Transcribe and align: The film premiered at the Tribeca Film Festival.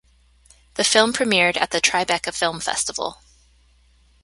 The 0.77 0.83
film 0.83 1.13
premiered 1.13 1.57
at 1.61 1.69
the 1.69 1.79
Tribeca 1.79 2.33
Film 2.33 2.59
Festival. 2.59 3.21